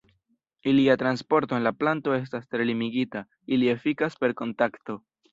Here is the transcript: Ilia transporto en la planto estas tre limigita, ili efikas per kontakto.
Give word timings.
Ilia 0.69 0.93
transporto 1.01 1.55
en 1.59 1.63
la 1.65 1.73
planto 1.83 2.15
estas 2.15 2.47
tre 2.53 2.65
limigita, 2.69 3.21
ili 3.57 3.69
efikas 3.75 4.17
per 4.23 4.33
kontakto. 4.41 4.97